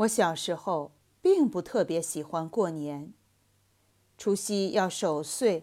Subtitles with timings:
[0.00, 3.12] 我小时候并不特别喜欢过年。
[4.16, 5.60] 除夕要守岁，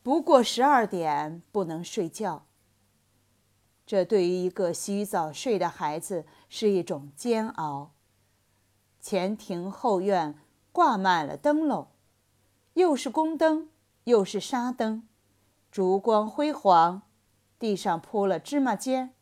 [0.00, 2.46] 不过十二点不能睡觉。
[3.84, 7.90] 这对于一个习于早睡的孩子是一种煎熬。
[9.00, 10.38] 前庭后院
[10.70, 11.88] 挂满了灯笼，
[12.74, 13.68] 又是宫灯，
[14.04, 15.08] 又是纱灯，
[15.72, 17.02] 烛光辉煌。
[17.58, 19.14] 地上铺了芝麻尖，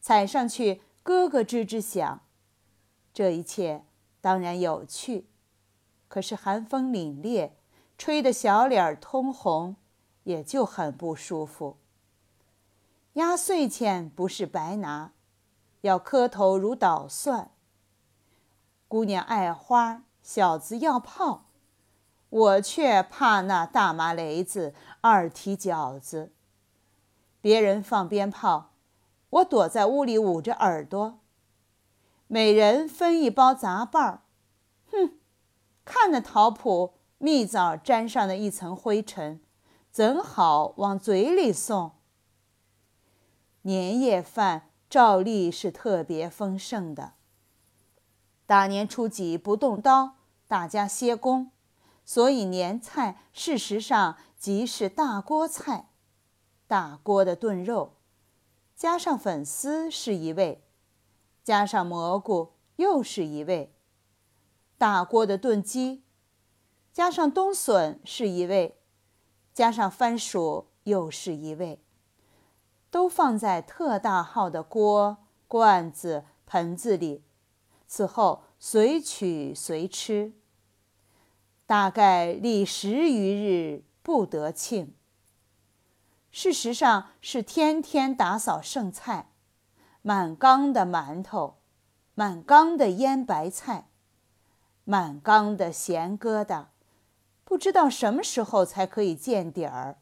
[0.00, 2.20] 踩上去咯咯吱吱响。
[3.12, 3.84] 这一切
[4.24, 5.26] 当然有趣，
[6.08, 7.50] 可是寒风凛冽，
[7.98, 9.76] 吹得小脸通红，
[10.22, 11.76] 也就很不舒服。
[13.12, 15.12] 压岁钱不是白拿，
[15.82, 17.50] 要磕头如捣蒜。
[18.88, 21.44] 姑娘爱花，小子要炮，
[22.30, 26.32] 我却怕那大麻雷子、二踢饺子。
[27.42, 28.70] 别人放鞭炮，
[29.28, 31.18] 我躲在屋里捂着耳朵。
[32.26, 34.22] 每人分一包杂瓣儿，
[34.90, 35.18] 哼，
[35.84, 39.40] 看那桃脯蜜枣沾上的一层灰尘，
[39.90, 41.92] 怎好往嘴里送？
[43.62, 47.14] 年夜饭照例是特别丰盛的。
[48.46, 51.50] 大年初几不动刀，大家歇工，
[52.04, 55.90] 所以年菜事实上即是大锅菜。
[56.66, 57.94] 大锅的炖肉，
[58.74, 60.63] 加上粉丝是一味，
[61.44, 63.68] 加上蘑菇又是一味；
[64.78, 66.02] 大锅的炖鸡，
[66.90, 68.78] 加上冬笋是一味，
[69.52, 71.80] 加上番薯又是一味。
[72.90, 77.22] 都放在特大号的锅、罐子、盆子里，
[77.86, 80.32] 此后随取随吃。
[81.66, 84.94] 大概历十余日不得庆。
[86.30, 89.32] 事实上是天天打扫剩菜，
[90.06, 91.54] 满缸的馒头，
[92.14, 93.88] 满缸的腌白菜，
[94.84, 96.66] 满缸的咸疙瘩，
[97.42, 99.96] 不知道什么时候才可以见底儿。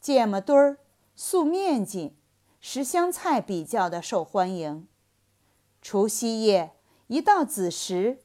[0.00, 0.78] 芥末墩儿、
[1.16, 2.16] 素面筋、
[2.60, 4.86] 十香菜比较的受欢迎。
[5.82, 6.76] 除夕夜
[7.08, 8.22] 一到子时，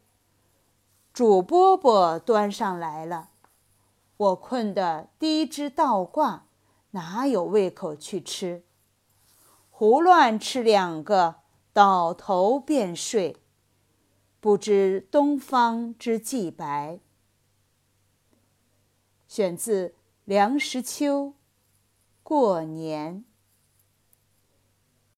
[1.12, 3.32] 煮饽饽端上来了。
[4.18, 6.46] 我困得低枝倒挂，
[6.92, 8.64] 哪有胃口去吃？
[9.82, 11.38] 胡乱吃两个，
[11.74, 13.38] 倒头便睡，
[14.40, 17.00] 不知东方之既白。
[19.28, 21.30] 选自梁实秋
[22.22, 23.26] 《过年》。